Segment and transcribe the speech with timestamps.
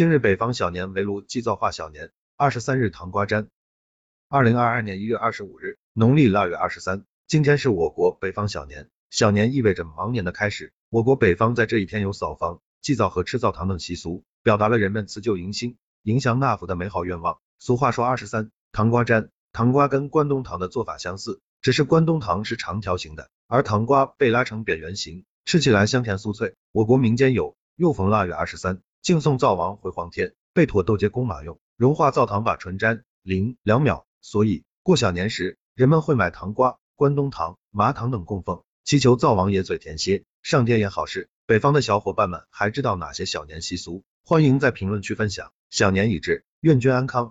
[0.00, 3.48] 今日北方小年围炉祭灶化小年，二十三日糖瓜粘。
[4.30, 8.88] 二零二二年一月二十五日，农历腊月二十三，今天是我国北方小年。
[9.10, 10.72] 小年意味着忙年的开始。
[10.88, 17.38] 我国北方在这一天有扫房、祭灶和吃灶糖等习俗，表达了人们辞旧迎新、迎祥纳福的美好愿望。
[17.58, 26.54] 俗话说二十三糖瓜粘，糖瓜跟关东糖的做法相似，只是关东糖是长条形的，而糖瓜被拉成扁圆形，吃起来香甜酥脆。
[26.72, 34.06] 我国民间有又逢腊月二十三，敬送灶王回黄天，背妥斗接弓马用，融化灶糖把唇粘零两秒。
[34.20, 40.24] 所以过小年时，人们会买糖瓜、关东糖、麻糖等供奉，祈求灶王爷嘴甜些。
[40.42, 44.04] 上天言好事，北方的小伙伴们还知道哪些小年习俗？
[44.22, 45.50] 欢迎在评论区分享。
[45.70, 47.28] 小年已至，愿君安康。